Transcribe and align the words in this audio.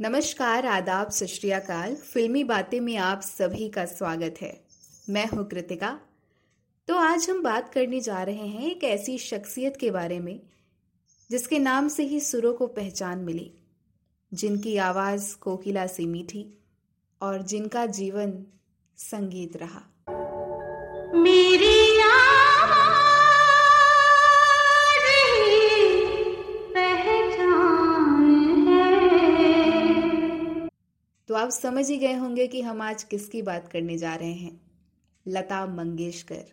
नमस्कार, 0.00 0.66
आदाब 0.66 1.10
सत 1.10 1.96
फिल्मी 2.12 2.44
बातें 2.44 2.80
में 2.80 2.96
आप 2.96 3.20
सभी 3.20 3.68
का 3.68 3.84
स्वागत 3.84 4.34
है। 4.42 4.64
मैं 5.10 5.26
हूँ 5.26 5.48
कृतिका। 5.48 6.00
तो 6.88 6.94
आज 6.94 7.30
हम 7.30 7.42
बात 7.42 7.72
करने 7.74 8.00
जा 8.00 8.22
रहे 8.22 8.46
हैं 8.46 8.70
एक 8.70 8.84
ऐसी 8.84 9.18
शख्सियत 9.18 9.76
के 9.76 9.90
बारे 9.90 10.20
में, 10.20 10.40
जिसके 11.30 11.58
नाम 11.58 11.88
से 11.88 12.02
ही 12.02 12.20
सुरों 12.20 12.54
को 12.54 12.66
पहचान 12.66 13.18
मिली, 13.18 13.52
जिनकी 14.34 14.76
आवाज़ 14.76 15.36
कोकिला 15.36 15.86
सी 15.86 16.06
मीठी 16.06 16.58
और 17.22 17.42
जिनका 17.42 17.86
जीवन 17.86 18.46
संगीत 18.96 19.56
रहा। 19.56 19.82
मेरी 21.14 21.73
आप 31.44 31.50
समझ 31.50 31.90
ही 31.90 31.96
गए 31.96 32.14
होंगे 32.14 32.46
कि 32.46 32.62
हम 32.62 32.82
आज 32.82 33.02
किसकी 33.02 33.42
बात 33.42 33.68
करने 33.72 33.98
जा 33.98 34.14
रहे 34.14 34.32
हैं। 34.32 34.60
लता 35.28 35.66
मंगेशकर। 35.66 36.44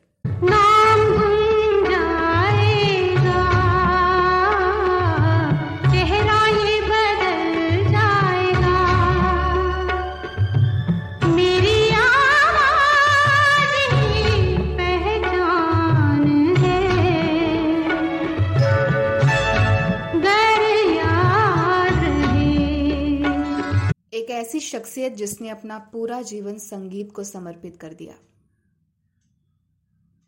शख्सियत 24.72 25.14
जिसने 25.14 25.50
अपना 25.50 25.78
पूरा 25.80 26.22
जीवन 26.22 26.58
संगीत 26.58 27.12
को 27.12 27.24
समर्पित 27.24 27.78
कर 27.78 27.94
दिया। 27.94 28.16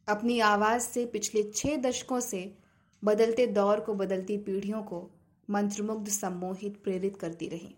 अपनी 0.07 0.39
आवाज़ 0.39 0.81
से 0.81 1.05
पिछले 1.05 1.43
छह 1.43 1.77
दशकों 1.77 2.19
से 2.19 2.57
बदलते 3.03 3.47
दौर 3.47 3.79
को 3.79 3.93
बदलती 3.93 4.37
पीढ़ियों 4.37 4.83
को 4.83 5.11
मंत्रमुग्ध 5.49 6.09
सम्मोहित 6.09 6.83
प्रेरित 6.83 7.17
करती 7.17 7.47
रही। 7.47 7.75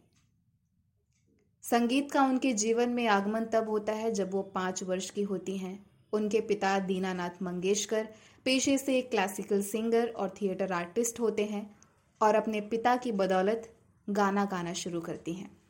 संगीत 1.64 2.12
का 2.12 2.24
उनके 2.24 2.54
जीवन 2.54 2.90
में 2.90 3.08
आगमन 3.08 3.46
तब 3.46 3.70
होता 3.70 3.94
है 3.94 4.12
जब 4.12 4.32
वो 4.32 4.42
पाँच 4.42 4.84
वर्ष 4.84 5.10
की 5.10 5.22
होती 5.22 5.58
हैं। 5.58 5.86
उनके 6.14 6.42
पिता 6.42 6.80
दीनानाथ 6.80 7.42
मंगेशकर, 7.42 8.08
पेशे 8.46 8.78
से 8.78 8.98
एक 8.98 9.10
क्लासिकल 9.12 9.62
सिंगर 9.62 10.08
और 10.08 10.34
थिएटर 10.42 10.72
आर्टिस्ट 10.72 11.20
होते 11.20 11.46
हैं 11.46 11.76
और 12.22 12.36
अपने 12.36 12.62
पिता 12.62 12.96
की 12.96 13.12
बदौलत 13.12 13.74
गाना 14.10 14.46
गाना 14.46 14.74
शुरू 14.74 15.02
करती 15.02 15.34
हैं। 15.34 15.65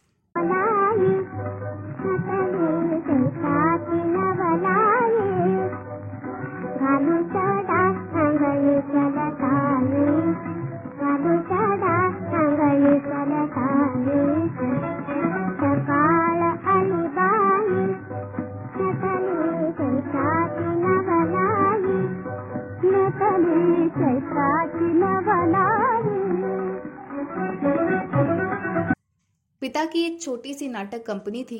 पिता 29.66 29.86
की 29.86 30.04
एक 30.04 30.22
छोटी 30.22 30.54
सी 30.54 30.68
नाटक 30.68 31.06
कंपनी 31.06 31.44
थी, 31.44 31.58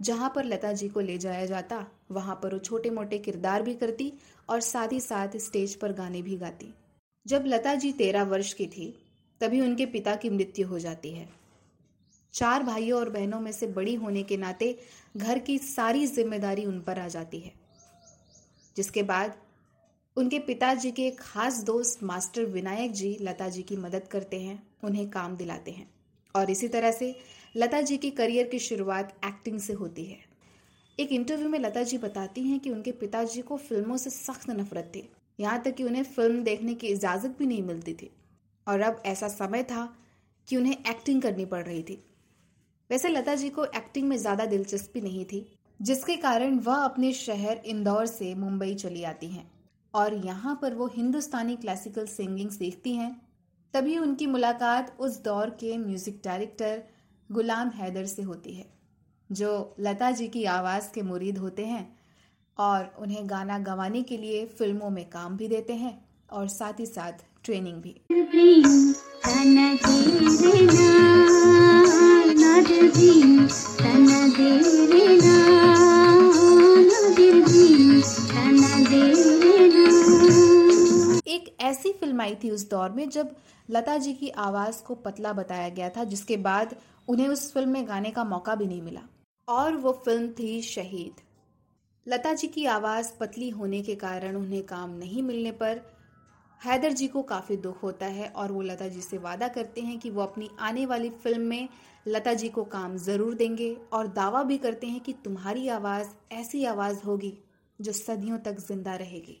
जहाँ 0.00 0.32
पर 0.36 0.44
लता 0.44 0.72
जी 0.72 0.88
को 0.88 1.00
ले 1.00 1.16
जाया 1.18 1.46
जाता। 1.46 1.86
वहाँ 2.10 2.38
पर 2.42 2.52
वो 2.52 2.58
छोटे 2.58 2.90
मोटे 2.90 3.18
किरदार 3.18 3.62
भी 3.62 3.74
करती 3.74 4.12
और 4.48 4.60
साथ 4.60 4.92
ही 4.92 5.00
साथ 5.00 5.36
स्टेज 5.36 5.74
पर 5.74 5.92
गाने 5.92 6.22
भी 6.22 6.36
गाती। 6.36 6.74
जब 7.26 7.44
लता 7.46 7.74
जी 7.74 7.92
तेरह 7.92 8.22
वर्ष 8.22 8.52
की 8.52 8.66
थी, 8.66 8.86
तभी 9.40 9.60
उनके 9.60 9.86
पिता 9.86 10.14
की 10.16 10.30
मृत्यु 10.30 10.68
हो 10.68 10.78
जाती 10.78 11.10
है। 11.10 11.28
चार 12.34 12.62
भाइयों 12.62 12.98
और 12.98 13.10
बहनों 13.10 13.40
में 13.40 13.52
से 13.52 13.66
बड़ी 13.66 13.94
होने 13.94 14.22
के 14.22 14.36
नाते 14.36 14.78
घर 15.16 15.38
की 15.38 15.58
सारी 15.58 16.06
ज़िम्मेदारी 16.06 16.64
उन 16.64 16.80
पर 16.80 16.98
आ 16.98 17.08
जाती 17.08 17.40
है। 17.40 17.52
जिसके 18.76 19.02
बाद 19.02 19.36
उनके 20.16 20.38
पिताजी 20.38 20.90
के 20.90 21.10
खास 21.10 21.62
दोस्त 21.64 22.02
मास्टर 22.02 22.44
विनायक 22.44 22.92
जी 22.92 23.16
लता 23.20 23.48
जी 23.48 23.62
की 23.62 23.76
मदद 23.76 24.08
करते 24.08 24.40
हैं, 24.40 24.62
उन्हें 24.84 25.10
काम 25.10 25.36
दिलाते 25.36 25.70
हैं। 25.70 25.90
और 26.34 26.50
इसी 26.50 26.68
तरह 26.68 26.90
से 26.90 27.37
लता 27.54 27.80
जी 27.80 27.96
के 27.96 28.10
करियर 28.10 28.46
की 28.46 28.58
शुरुआत 28.58 29.16
एक्टिंग 29.24 29.58
से 29.60 29.72
होती 29.72 30.04
है। 30.04 30.18
एक 30.98 31.12
इंटरव्यू 31.12 31.48
में 31.48 31.58
लता 31.58 31.82
जी 31.82 31.98
बताती 31.98 32.42
हैं 32.42 32.58
कि 32.60 32.70
उनके 32.70 32.92
पिताजी 32.92 33.42
को 33.42 33.56
फ़िल्मों 33.56 33.96
से 33.96 34.10
सख्त 34.10 34.50
नफरत 34.50 34.90
थी। 34.96 35.08
यहाँ 35.38 35.62
तक 35.62 35.74
कि 35.74 35.84
उन्हें 35.84 36.02
फ़िल्म 36.04 36.42
देखने 36.42 36.74
की 36.74 36.86
इजाज़त 36.86 37.36
भी 37.38 37.46
नहीं 37.46 37.62
मिलती 37.62 37.94
थी। 37.94 38.10
और 38.66 38.80
अब 38.80 39.02
ऐसा 39.06 39.28
समय 39.28 39.62
था 39.62 39.88
कि 40.48 40.56
उन्हें 40.56 40.76
एक्टिंग 40.90 41.22
करनी 41.22 41.44
पड़ 41.44 41.62
रही 41.64 41.82
थी। 41.82 42.02
वैसे 42.90 43.08
लता 43.08 43.34
जी 43.34 43.48
को 43.50 43.64
एक्टिंग 43.66 44.08
में 44.08 44.16
ज़्यादा 44.16 44.44
दिलचस्पी 44.46 45.00
नहीं 45.00 45.24
थी, 45.24 45.46
जिसके 45.80 46.16
कारण 46.16 46.58
वह 46.58 46.74
अपने 46.74 47.12
शहर 47.12 47.62
इंदौर 47.66 48.06
से 48.06 48.34
मुंबई 48.34 48.74
चली 48.74 49.04
आती 49.04 49.28
हैं। 49.28 49.50
और 49.94 50.14
यहाँ 50.16 50.58
पर 50.62 50.74
वो 50.74 50.86
हिंदुस्तानी 50.86 51.56
क्लासिकल 51.56 52.06
सिंगिंग 52.06 52.50
सीखती 52.50 52.94
हैं। 52.94 53.10
तभी 53.74 53.98
उनकी 53.98 54.26
मुलाकात 54.26 54.96
उस 55.00 55.22
दौर 55.22 55.50
के 55.50 55.76
म्यूज़िक 55.78 56.20
डायरेक्टर 56.24 56.82
गुलाम 57.30 57.68
हैदर 57.70 58.04
से 58.06 58.22
होती 58.22 58.52
है, 58.52 58.66
जो 59.30 59.74
लता 59.80 60.10
जी 60.10 60.26
की 60.28 60.44
आवाज़ 60.46 60.90
के 60.94 61.02
मुरीद 61.02 61.38
होते 61.38 61.64
हैं 61.66 61.86
और 62.58 62.94
उन्हें 62.98 63.28
गाना 63.30 63.58
गवाने 63.58 64.02
के 64.02 64.16
लिए 64.16 64.44
फ़िल्मों 64.58 64.90
में 64.90 65.04
काम 65.10 65.36
भी 65.36 65.48
देते 65.48 65.72
हैं 65.74 65.92
और 66.32 66.48
साथ 66.48 66.80
ही 66.80 66.86
साथ 66.86 67.24
ट्रेनिंग 67.44 67.82
भी। 67.82 67.90
एक 81.26 81.56
ऐसी 81.60 81.92
फ़िल्म 81.92 82.20
आई 82.20 82.34
थी 82.34 82.50
उस 82.50 82.68
दौर 82.70 82.90
में 82.90 83.08
जब 83.10 83.34
लता 83.68 83.96
जी 83.96 84.12
की 84.14 84.28
आवाज़ 84.30 84.82
को 84.82 84.94
पतला 84.94 85.32
बताया 85.32 85.68
गया 85.68 85.88
था, 85.88 86.04
जिसके 86.04 86.36
बाद 86.36 86.74
उन्हें 87.08 87.28
उस 87.28 87.52
फ़िल्म 87.52 87.70
में 87.70 87.88
गाने 87.88 88.10
का 88.10 88.24
मौका 88.24 88.54
भी 88.54 88.66
नहीं 88.66 88.82
मिला। 88.82 89.00
और 89.48 89.76
वो 89.76 89.92
फ़िल्म 90.04 90.28
थी 90.28 90.60
शहीद। 90.62 91.20
लता 92.06 92.32
जी 92.32 92.48
की 92.48 92.64
आवाज़ 92.66 93.10
पतली 93.20 93.48
होने 93.50 93.80
के 93.82 93.94
कारण 93.94 94.36
उन्हें 94.36 94.62
काम 94.62 94.90
नहीं 94.90 95.22
मिलने 95.22 95.50
पर 95.52 95.80
हैदर 96.60 96.92
जी 96.92 97.06
को 97.08 97.22
काफ़ी 97.22 97.56
दुख 97.56 97.82
होता 97.82 98.06
है 98.06 98.28
और 98.28 98.52
वो 98.52 98.62
लता 98.62 98.88
जी 98.88 99.00
से 99.00 99.18
वादा 99.18 99.48
करते 99.48 99.80
हैं 99.80 99.98
कि 99.98 100.10
वो 100.10 100.22
अपनी 100.22 100.48
आने 100.60 100.86
वाली 100.86 101.10
फ़िल्म 101.24 101.40
में 101.40 101.68
लता 102.06 102.32
जी 102.34 102.48
को 102.48 102.64
काम 102.64 102.96
ज़रूर 102.96 103.34
देंगे 103.34 103.76
और 103.92 104.06
दावा 104.06 104.42
भी 104.42 104.58
करते 104.58 104.86
हैं 104.86 105.00
कि 105.00 105.12
तुम्हारी 105.24 105.68
आवाज़ 105.68 106.08
ऐसी 106.34 106.64
आवाज़ 106.64 107.02
होगी 107.06 107.32
जो 107.78 107.92
सदियों 107.92 108.38
तक 108.38 108.58
ज़िंदा 108.58 108.94
रहेगी। 108.94 109.40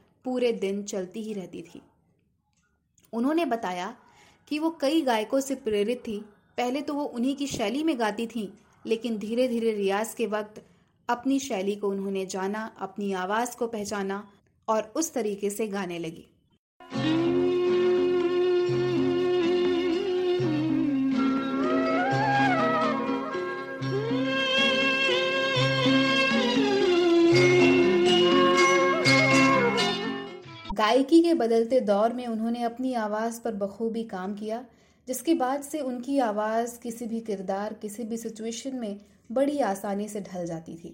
पूरे 0.25 0.51
दिन 0.51 0.83
चलती 0.83 1.23
ही 1.23 1.33
रहती 1.33 1.61
थी। 1.61 1.81
उन्होंने 3.13 3.45
बताया 3.45 3.95
कि 4.47 4.59
वो 4.59 4.69
कई 4.81 5.01
गायकों 5.01 5.39
से 5.39 5.55
प्रेरित 5.55 6.03
थी। 6.07 6.17
पहले 6.57 6.81
तो 6.81 6.93
वो 6.93 7.03
उन्हीं 7.03 7.35
की 7.35 7.47
शैली 7.47 7.83
में 7.83 7.99
गाती 7.99 8.27
थी, 8.27 8.51
लेकिन 8.85 9.17
धीरे 9.17 9.47
धीरे 9.47 9.71
रियाज 9.71 10.13
के 10.13 10.27
वक्त 10.27 10.61
अपनी 11.09 11.39
शैली 11.39 11.75
को 11.75 11.89
उन्होंने 11.89 12.25
जाना, 12.25 12.75
अपनी 12.79 13.13
आवाज़ 13.13 13.57
को 13.57 13.67
पहचाना 13.67 14.31
और 14.67 14.93
उस 14.95 15.13
तरीके 15.13 15.49
से 15.49 15.67
गाने 15.67 15.99
लगी। 15.99 16.27
गायकी 30.91 31.21
के 31.23 31.33
बदलते 31.33 31.79
दौर 31.79 32.13
में 32.13 32.25
उन्होंने 32.27 32.63
अपनी 32.63 32.93
आवाज़ 32.93 33.39
पर 33.41 33.53
बखूबी 33.55 34.03
काम 34.03 34.33
किया, 34.33 34.57
जिसके 35.07 35.33
बाद 35.33 35.61
से 35.61 35.79
उनकी 35.79 36.17
आवाज़ 36.19 36.79
किसी 36.79 37.05
भी 37.05 37.19
किरदार, 37.19 37.73
किसी 37.73 38.03
भी 38.03 38.17
सिचुएशन 38.17 38.75
में 38.75 38.99
बड़ी 39.31 39.59
आसानी 39.59 40.07
से 40.07 40.21
ढल 40.21 40.45
जाती 40.45 40.75
थी, 40.75 40.93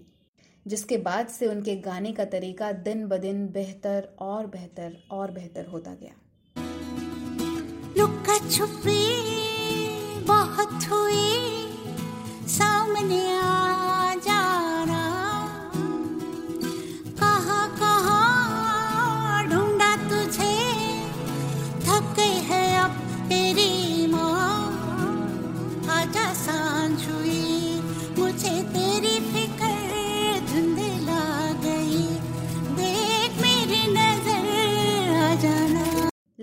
जिसके 0.66 0.96
बाद 0.98 1.28
से 1.28 1.46
उनके 1.46 1.74
गाने 1.80 2.12
का 2.12 2.24
तरीका 2.26 2.70
दिन 2.86 3.06
ब 3.06 3.16
दिन 3.16 3.46
बेहतर 3.48 4.08
और 4.20 4.46
बेहतर 4.46 4.96
और 5.10 5.30
बेहतर 5.30 5.66
होता 5.66 5.94
गया। 5.94 6.14
लुका 7.98 8.38
छुपी, 8.48 9.02
बहुत 10.24 10.88
हुई। 10.90 11.27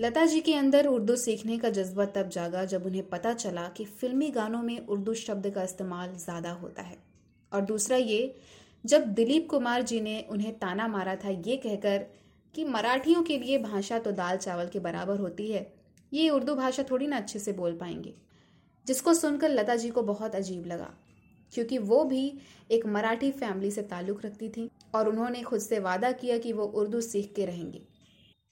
लता 0.06 0.26
जी 0.26 0.40
के 0.42 0.54
अंदर 0.54 0.88
उर्दू 0.88 1.16
सीखने 1.16 1.58
का 1.58 1.70
जज्बा 1.70 2.06
तब 2.16 2.28
जागा 2.30 2.64
जब 2.66 2.86
उन्हें 2.86 3.08
पता 3.10 3.32
चला 3.34 3.62
कि 3.68 3.86
फिल्मी 3.92 4.30
गानों 4.32 4.62
में 4.64 4.86
उर्दू 4.88 5.14
शब्द 5.14 5.50
का 5.50 5.64
इस्तेमाल 5.64 6.12
ज़्यादा 6.16 6.52
होता 6.54 6.82
है। 6.82 6.98
और 7.52 7.62
दूसरा 7.62 7.98
ये, 7.98 8.36
जब 8.84 9.06
दिलीप 9.14 9.48
कुमार 9.50 9.82
जी 9.82 10.02
ने 10.02 10.20
उन्हें 10.30 10.52
ताना 10.60 10.88
मारा 10.88 11.16
था, 11.16 11.30
ये 11.30 11.56
कहकर 11.58 12.06
कि 12.56 12.66
मराठियों 12.66 13.24
के 13.24 13.38
लिए 13.38 13.58
भाषा 13.58 14.00
तो 14.00 14.12
दाल 14.12 14.38
चावल 14.38 14.68
के 14.68 14.80
बराबर 14.80 15.20
होती 15.20 15.52
है, 15.52 15.66
ये 16.12 16.30
उर्दू 16.30 16.56
भाषा 16.56 16.84
थोड़ी 16.92 17.08
ना 17.08 17.18
अच्छे 17.18 17.40
से 17.40 17.54
बोल 17.54 17.78
पाएँगे। 17.78 18.14
जिसको 18.88 19.14
सुनकर 19.16 19.50
लता 19.52 19.76
जी 19.76 19.90
को 19.90 20.02
बहुत 20.04 20.36
अजीब 20.36 20.66
लगा, 20.66 20.94
क्योंकि 21.54 21.78
वो 21.80 22.04
भी 22.06 22.32
एक 22.72 22.86
मराठी 22.88 23.32
फैमिली 23.34 23.72
से 23.72 23.82
ताल्लुक़ 23.86 24.26
रखती 24.26 24.50
थी 24.50 24.70
और 24.96 25.10
उन्होंने 25.10 25.42
खुद 25.44 25.60
से 25.62 25.80
वादा 25.82 26.12
किया 26.14 26.38
कि 26.38 26.54
वो 26.54 26.66
उर्दू 26.76 27.02
सीख 27.04 27.34
के 27.36 27.46
रहेंगे। 27.46 27.82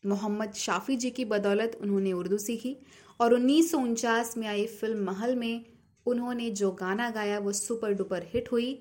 मोहम्मद 0.06 0.54
शाफी 0.54 0.96
जी 0.96 1.10
की 1.10 1.26
बदौलत 1.26 1.78
उन्होंने 1.82 2.14
उर्दू 2.14 2.38
सीखी 2.38 2.76
और 3.20 3.34
उन्नीस 3.34 3.72
सौ 3.72 3.78
उनचास 3.78 4.38
में 4.38 4.48
आई 4.48 4.66
फ़िल्म 4.68 5.04
महल 5.04 5.36
में 5.36 5.66
उन्होंने 6.06 6.50
जो 6.52 6.72
गाना 6.72 7.10
गाया, 7.10 7.40
वो 7.40 7.52
सुपर 7.52 7.94
डुपर 7.94 8.24
हिट 8.34 8.52
हुई, 8.52 8.80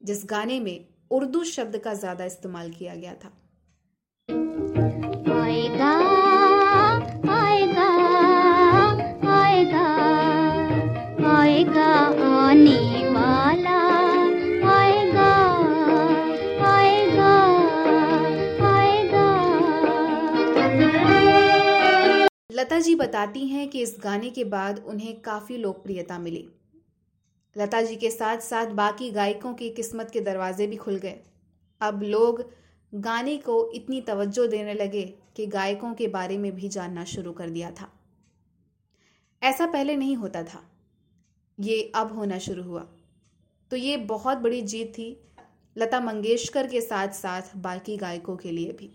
जिस 0.00 0.24
गाने 0.30 0.60
में 0.60 0.86
उर्दू 1.10 1.44
शब्द 1.44 1.76
का 1.78 1.94
ज़्यादा 1.94 2.24
इस्तेमाल 2.24 2.70
किया 2.70 2.94
गया 2.94 3.14
था। 3.14 3.32
लता 22.70 22.80
जी 22.80 22.94
बताती 22.94 23.46
हैं 23.46 23.68
कि 23.68 23.80
इस 23.82 23.96
गाने 24.00 24.30
के 24.30 24.44
बाद 24.44 24.84
उन्हें 24.86 25.20
काफ़ी 25.20 25.56
लोकप्रियता 25.56 26.18
मिली। 26.18 26.48
लता 27.58 27.82
जी 27.82 27.96
के 27.96 28.10
साथ 28.10 28.38
साथ 28.38 28.66
बाकी 28.66 29.10
गायकों 29.10 29.54
की 29.54 29.70
किस्मत 29.70 30.10
के 30.10 30.20
दरवाजे 30.20 30.66
भी 30.66 30.76
खुल 30.76 30.96
गए। 30.96 31.20
अब 31.80 32.02
लोग 32.02 32.50
गाने 32.94 33.36
को 33.36 33.72
इतनी 33.72 34.00
तवज्जो 34.00 34.46
देने 34.46 34.74
लगे 34.74 35.14
कि 35.36 35.46
गायकों 35.46 35.94
के 35.94 36.08
बारे 36.08 36.38
में 36.38 36.52
भी 36.52 36.68
जानना 36.68 37.04
शुरू 37.04 37.32
कर 37.32 37.50
दिया 37.50 37.70
था। 37.70 37.92
ऐसा 39.42 39.66
पहले 39.66 39.96
नहीं 39.96 40.16
होता 40.16 40.42
था। 40.42 40.70
ये 41.60 41.92
अब 41.94 42.12
होना 42.12 42.38
शुरू 42.38 42.62
हुआ। 42.62 42.86
तो 43.70 43.76
ये 43.76 43.96
बहुत 43.96 44.38
बड़ी 44.38 44.62
जीत 44.62 44.92
थी 44.98 45.20
लता 45.78 46.00
मंगेशकर 46.00 46.66
के 46.66 46.80
साथ 46.80 47.08
साथ 47.08 47.42
बाकी 47.56 47.96
गायकों 47.96 48.36
के 48.36 48.50
लिए 48.50 48.72
भी। 48.72 48.92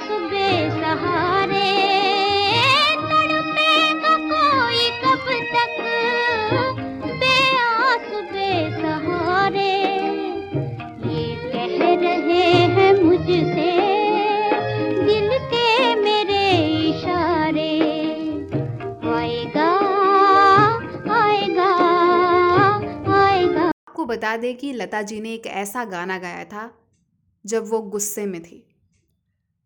बता 24.07 24.37
दें 24.37 24.55
कि 24.57 24.73
लता 24.73 25.03
जी 25.03 25.21
ने 25.21 25.33
एक 25.35 25.47
ऐसा 25.47 25.85
गाना 25.87 26.19
गाया 26.19 26.45
था, 26.45 26.71
जब 27.45 27.69
वो 27.71 27.81
गुस्से 27.91 28.27
में 28.27 28.43
थी। 28.43 28.65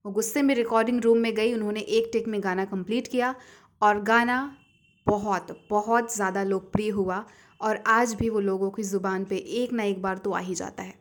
वो 0.05 0.13
गुस्से 0.13 0.43
में 0.43 0.55
रिकॉर्डिंग 0.55 1.01
रूम 1.03 1.19
में 1.19 1.35
गई, 1.35 1.53
उन्होंने 1.55 1.81
एक 1.81 2.11
टेक 2.13 2.29
में 2.29 2.43
गाना 2.45 2.65
कंप्लीट 2.67 3.09
किया 3.09 3.35
और 3.83 4.03
गाना 4.03 4.39
बहुत 5.07 5.47
बहुत 5.71 6.15
ज़्यादा 6.15 6.43
लोकप्रिय 6.45 6.89
हुआ 6.91 7.25
और 7.61 7.83
आज 7.87 8.15
भी 8.15 8.29
वो 8.29 8.41
लोगों 8.41 8.71
की 8.71 8.83
ज़ुबान 8.83 9.25
पे 9.25 9.37
एक 9.63 9.73
ना 9.73 9.83
एक 9.83 10.03
बार 10.03 10.19
तो 10.19 10.33
आ 10.33 10.39
ही 10.41 10.55
जाता 10.55 10.83
है। 10.83 10.95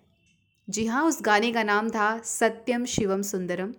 जी 0.68 0.86
हाँ 0.86 1.04
उस 1.06 1.20
गाने 1.22 1.52
का 1.52 1.64
नाम 1.64 1.90
था 1.90 2.18
सत्यम 2.26 2.86
शिवम 2.86 3.22
सुंदरम। 3.24 3.72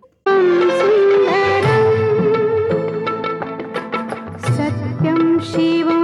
सत्यं 4.49 5.39
शिवं 5.45 5.98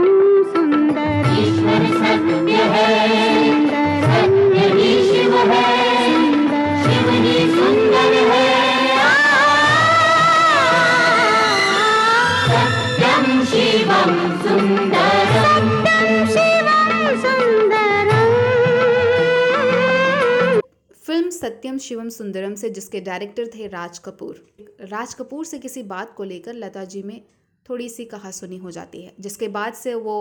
सत्यम 21.65 21.77
शिवम 21.77 22.09
सुंदरम 22.09 22.53
से, 22.56 22.69
जिसके 22.69 23.00
डायरेक्टर 23.01 23.47
थे 23.47 23.67
राज 23.67 23.97
कपूर। 24.00 24.39
राज 24.81 25.13
कपूर 25.13 25.45
से 25.45 25.59
किसी 25.59 25.81
बात 25.83 26.13
को 26.15 26.23
लेकर 26.23 26.53
लता 26.53 26.83
जी 26.83 27.01
में 27.03 27.22
थोड़ी 27.65 27.88
सी 27.89 28.03
कहा 28.05 28.31
सुनी 28.31 28.57
हो 28.57 28.72
जाती 28.72 29.01
है, 29.01 29.13
जिसके 29.19 29.48
बाद 29.48 29.74
से 29.74 29.93
वो 29.95 30.17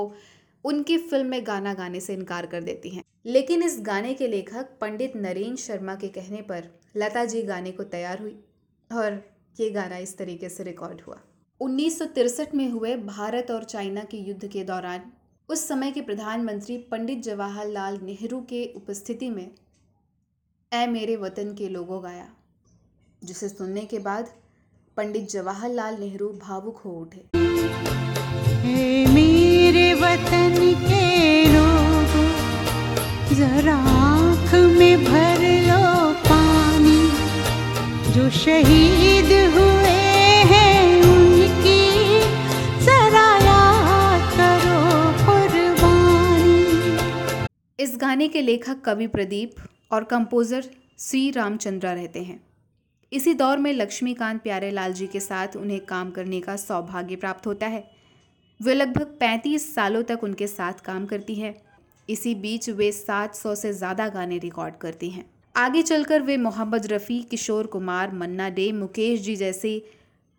उनकी 0.65 0.97
फ़िल्म 0.99 1.27
में 1.27 1.47
गाना 1.47 1.75
गाने 1.75 2.01
से 2.01 2.15
इनकार 2.15 2.47
कर 2.47 2.63
देती 2.63 2.91
हैं। 2.91 3.03
लेकिन 3.27 3.63
इस 3.63 3.77
गाने 3.81 4.15
के 4.15 4.29
लेखक 4.29 4.69
पंडित 4.81 5.17
नरेंद्र 5.17 5.57
शर्मा 5.57 5.95
के 5.95 6.09
कहने 6.09 6.41
पर 6.43 6.69
लता 6.97 7.25
जी 7.25 7.43
गाने 7.43 7.73
को 7.73 7.83
तैयार 7.85 8.21
हुई 8.21 8.39
और 8.91 9.21
ये 9.61 9.69
गाना 9.71 9.97
इस 9.97 10.17
तरीके 10.19 10.49
से 10.49 10.65
रिकॉर्ड 10.65 11.01
हुआ। 11.01 11.19
1963 11.61 12.55
में 12.55 12.69
हुए 12.71 12.97
भारत 13.11 13.51
और 13.51 13.65
चाइना 13.65 14.05
के 14.05 14.17
युद्ध 14.19 14.47
के 14.47 14.65
दौरान, 14.65 15.13
उस 15.49 15.67
समय 15.69 15.91
के 15.91 16.01
प्रधानमंत्री 16.01 16.79
पंडित 16.91 17.23
जवाहरलाल 17.23 18.01
नेहरू 18.03 18.41
के 18.41 18.65
उपस्थिति 18.77 19.31
में 19.31 19.51
ऐ 20.75 20.87
मेरे 20.87 21.15
वतन 21.17 21.53
के 21.59 21.69
लोगों 21.69 22.03
गाया 22.03 22.27
जिसे 23.23 23.49
सुनने 23.49 23.81
के 23.91 23.99
बाद 23.99 24.29
पंडित 24.97 25.29
जवाहरलाल 25.31 25.97
नेहरू 26.01 26.29
भावुक 26.43 26.77
हो 26.85 26.91
उठे। 27.01 27.21
मेरे 29.15 29.93
वतन 30.01 30.57
के 30.81 31.05
लोगों 31.53 32.25
जरा 33.37 33.75
आँख 33.91 34.55
में 34.79 35.05
भर 35.05 35.45
लो 35.69 35.85
पानी। 36.25 37.03
जो 38.15 38.29
शहीद 38.39 39.31
हुए 39.55 39.95
हैं 40.53 40.81
उनकी 41.03 41.85
जरा 42.87 43.29
याद 43.45 44.27
करो 44.41 44.81
कुर्बानी। 45.23 46.59
इस 47.79 47.97
गाने 48.01 48.29
के 48.29 48.43
लेखक 48.43 48.83
कवि 48.85 49.07
प्रदीप 49.15 49.55
और 49.95 50.05
कंपोजर 50.05 50.65
श्री 50.99 51.31
रामचंद्रा 51.31 51.93
रहते 51.93 52.23
हैं। 52.23 52.41
इसी 53.13 53.35
दौर 53.35 53.59
में 53.59 53.73
लक्ष्मीकांत 53.73 54.43
प्यारे 54.43 54.71
लाल 54.71 54.93
जी 54.93 55.07
के 55.07 55.21
साथ 55.21 55.57
उन्हें 55.57 55.81
काम 55.87 56.11
करने 56.11 56.41
का 56.41 56.57
सौभाग्य 56.57 57.17
प्राप्त 57.17 57.47
होता 57.47 57.67
है। 57.67 57.85
वे 58.61 58.75
लगभग 58.75 59.17
35 59.21 59.75
सालों 59.75 60.03
तक 60.03 60.25
उनके 60.25 60.47
साथ 60.47 60.81
काम 60.85 61.07
करती 61.07 61.35
हैं। 61.35 61.55
इसी 62.09 62.35
बीच 62.35 62.69
वे 62.71 62.91
700 62.93 63.55
से 63.55 63.73
ज़्यादा 63.73 64.09
गाने 64.09 64.39
रिकॉर्ड 64.39 64.77
करती 64.77 65.11
हैं। 65.11 65.25
आगे 65.55 65.83
चलकर 65.83 66.23
वे 66.23 66.37
मोहम्मद 66.37 66.87
रफ़ी, 66.87 67.23
किशोर 67.23 67.67
कुमार, 67.67 68.13
मन्ना 68.13 68.49
डे, 68.51 68.71
मुकेश 68.73 69.21
जी 69.21 69.37
जैसे 69.37 69.79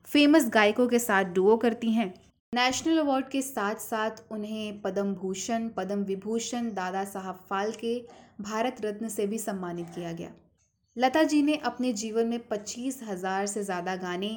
फ़ेमस 0.07 0.49
गायकों 0.49 0.87
के 0.87 0.99
साथ 0.99 1.33
डुओ 1.33 1.57
करती 1.57 1.91
हैं। 1.91 2.13
नेशनल 2.53 2.97
अवार्ड 2.97 3.29
के 3.29 3.41
साथ 3.41 3.75
साथ 3.81 4.21
उन्हें 4.31 4.81
पद्म 4.81 5.13
भूषण 5.13 5.67
पद्म 5.69 6.03
विभूषण 6.03 6.69
दादा 6.73 7.03
साहब 7.05 7.39
फाल्के 7.49 7.95
भारत 8.41 8.77
रत्न 8.81 9.09
से 9.09 9.25
भी 9.27 9.37
सम्मानित 9.39 9.89
किया 9.95 10.11
गया। 10.11 10.29
लता 10.97 11.23
जी 11.23 11.41
ने 11.41 11.55
अपने 11.65 11.91
जीवन 11.93 12.27
में 12.27 12.47
पच्चीस 12.47 12.99
हज़ार 13.03 13.45
से 13.47 13.63
ज़्यादा 13.63 13.95
गाने, 13.95 14.29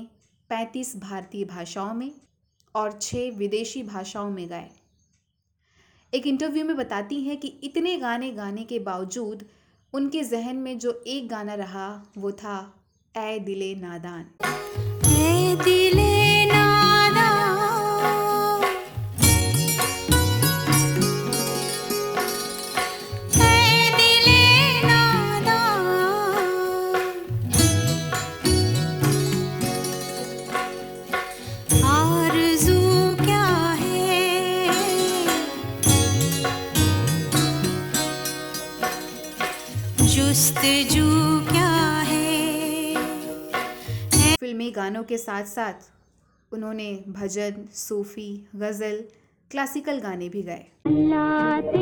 पैंतीस 0.50 0.96
भारतीय 0.96 1.44
भाषाओं 1.44 1.94
में 1.94 2.12
और 2.74 2.98
छः 3.02 3.36
विदेशी 3.38 3.82
भाषाओं 3.82 4.30
में 4.30 4.48
गाए। 4.50 4.70
एक 6.12 6.26
इंटरव्यू 6.26 6.64
में 6.64 6.76
बताती 6.76 7.20
हैं 7.22 7.36
कि 7.36 7.48
इतने 7.64 7.96
गाने 7.98 8.30
गाने 8.32 8.64
के 8.64 8.78
बावजूद 8.80 9.44
उनके 9.92 10.22
जहन 10.24 10.56
में 10.56 10.78
जो 10.78 10.92
एक 11.06 11.28
गाना 11.28 11.54
रहा, 11.54 11.88
वो 12.18 12.32
था 12.32 12.56
ए 13.14 13.38
दिले 13.38 13.74
नादान। 13.74 14.26
ए 15.06 15.56
दिले 15.64 16.07
गानों 44.88 45.02
के 45.04 45.16
साथ 45.18 45.44
साथ 45.44 46.52
उन्होंने 46.52 46.88
भजन 47.08 47.64
सूफी 47.76 48.28
गज़ल 48.56 49.02
क्लासिकल 49.50 49.98
गाने 50.00 50.28
भी 50.28 50.42
गाए। 50.42 51.77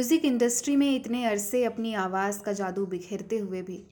म्यूज़िक 0.00 0.24
इंडस्ट्री 0.24 0.76
में 0.76 0.96
इतने 0.96 1.24
अरसे 1.24 1.64
अपनी 1.64 1.94
आवाज़ 1.94 2.42
का 2.42 2.52
जादू 2.52 2.86
बिखेरते 2.86 3.38
हुए 3.38 3.62
भी, 3.62 3.82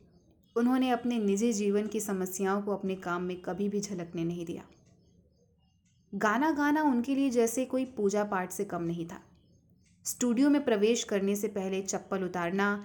उन्होंने 0.56 0.90
अपने 0.90 1.18
निजी 1.18 1.52
जीवन 1.52 1.86
की 1.86 2.00
समस्याओं 2.00 2.62
को 2.62 2.72
अपने 2.72 2.94
काम 2.94 3.22
में 3.22 3.40
कभी 3.40 3.68
भी 3.68 3.80
झलकने 3.80 4.24
नहीं 4.24 4.46
दिया। 4.46 4.62
गाना 6.14 6.50
गाना 6.50 6.82
उनके 6.82 7.14
लिए 7.14 7.30
जैसे 7.30 7.64
कोई 7.64 7.84
पूजा 7.84 8.24
पाठ 8.24 8.52
से 8.52 8.64
कम 8.64 8.82
नहीं 8.82 9.06
था। 9.06 9.20
स्टूडियो 10.04 10.50
में 10.50 10.64
प्रवेश 10.64 11.04
करने 11.04 11.36
से 11.36 11.48
पहले 11.48 11.82
चप्पल 11.82 12.24
उतारना, 12.24 12.84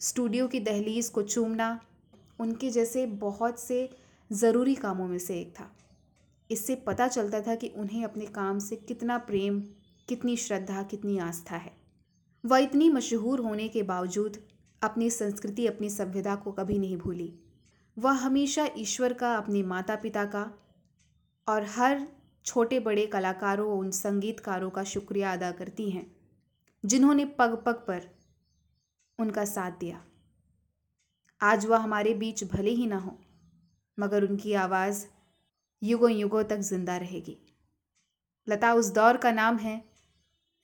स्टूडियो 0.00 0.48
की 0.48 0.60
दहलीज 0.60 1.08
को 1.08 1.22
चूमना, 1.22 1.80
उनके 2.40 2.70
जैसे 2.70 3.06
बहुत 3.06 3.60
से 3.60 3.90
ज़रूरी 4.32 4.74
कामों 4.74 5.08
में 5.08 5.18
से 5.18 5.40
एक 5.40 5.54
था। 5.60 5.76
इससे 6.50 6.74
पता 6.74 7.08
चलता 7.08 7.40
था 7.40 7.54
कि 7.54 7.68
उन्हें 7.68 8.04
अपने 8.04 8.26
काम 8.26 8.58
से 8.58 8.76
कितना 8.76 9.18
प्रेम, 9.18 9.60
कितनी 10.08 10.36
श्रद्धा, 10.36 10.82
कितनी 10.82 11.18
आस्था 11.18 11.56
है। 11.56 11.85
वह 12.46 12.58
इतनी 12.58 12.88
मशहूर 12.90 13.40
होने 13.40 13.68
के 13.68 13.82
बावजूद 13.82 14.36
अपनी 14.82 15.10
संस्कृति, 15.10 15.66
अपनी 15.66 15.90
सभ्यता 15.90 16.34
को 16.34 16.52
कभी 16.52 16.78
नहीं 16.78 16.96
भूली। 16.96 17.32
वह 17.98 18.12
हमेशा 18.12 18.68
ईश्वर 18.78 19.12
का, 19.12 19.34
अपने 19.34 19.62
माता 19.62 19.96
पिता 19.96 20.24
का 20.24 20.50
और 21.48 21.64
हर 21.64 22.06
छोटे 22.44 22.80
बड़े 22.80 23.06
कलाकारों, 23.06 23.78
उन 23.78 23.90
संगीतकारों 23.90 24.70
का 24.70 24.84
शुक्रिया 24.84 25.32
अदा 25.32 25.50
करती 25.50 25.90
हैं, 25.90 26.06
जिन्होंने 26.84 27.24
पग 27.24 27.62
पग 27.66 27.74
पर 27.74 28.02
उनका 29.18 29.44
साथ 29.44 29.70
दिया। 29.70 30.04
आज 31.40 31.66
वह 31.66 31.78
हमारे 31.78 32.14
बीच 32.14 32.44
भले 32.44 32.70
ही 32.70 32.86
ना 32.86 32.98
हो, 32.98 33.18
मगर 33.98 34.24
उनकी 34.24 34.52
आवाज़ 34.52 35.04
युगों 35.82 36.10
युगों 36.10 36.44
तक 36.44 36.58
ज़िंदा 36.58 36.96
रहेगी। 36.96 37.36
लता 38.48 38.72
उस 38.74 38.90
दौर 38.90 39.16
का 39.16 39.32
नाम 39.32 39.56
है, 39.56 39.84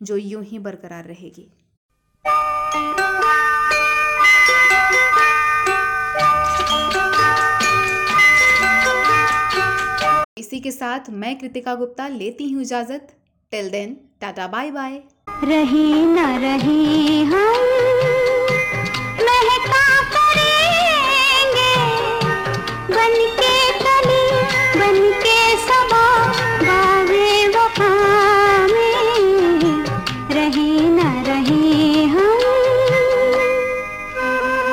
जो 0.03 0.17
यूँ 0.17 0.45
ही 0.45 0.59
बरकरार 0.59 1.05
रहेगी। 1.05 1.51
इसी 10.38 10.61
के 10.61 10.71
साथ 10.71 11.00
मैं 11.11 11.38
कृतिका 11.38 11.75
गुप्ता 11.75 12.09
लेती 12.09 12.50
हूँ 12.50 12.62
इजाज़त। 12.62 13.09
Till 13.50 13.71
then 13.71 13.97
tata 14.21 14.47
bye 14.47 14.71
bye 14.71 15.02
रही 15.45 16.07
ना 16.07 16.37
रही 16.37 17.23
हम 17.23 17.82